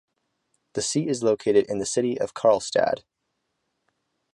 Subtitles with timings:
[0.75, 3.03] Its seat is located in the city of Karlstad.